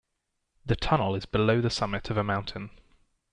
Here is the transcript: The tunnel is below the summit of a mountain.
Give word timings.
The 0.65 0.75
tunnel 0.75 1.13
is 1.13 1.27
below 1.27 1.61
the 1.61 1.69
summit 1.69 2.09
of 2.09 2.17
a 2.17 2.23
mountain. 2.23 2.71